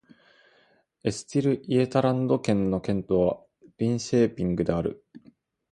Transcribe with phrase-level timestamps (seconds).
[1.03, 3.39] エステルイェータランド県の県都は
[3.77, 5.05] リンシェーピングである